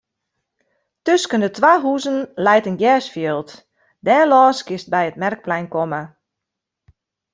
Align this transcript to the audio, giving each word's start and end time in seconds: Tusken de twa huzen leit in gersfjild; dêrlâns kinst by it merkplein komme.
Tusken 1.05 1.41
de 1.45 1.49
twa 1.57 1.73
huzen 1.85 2.17
leit 2.45 2.67
in 2.69 2.79
gersfjild; 2.81 3.49
dêrlâns 4.05 4.59
kinst 4.67 4.87
by 4.93 5.03
it 5.09 5.19
merkplein 5.21 5.67
komme. 5.73 6.01